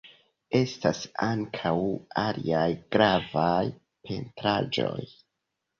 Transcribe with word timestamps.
Estas 0.59 1.01
ankaŭ 1.25 1.73
aliaj 2.23 2.65
gravaj 2.97 3.63
pentraĵoj. 4.09 5.01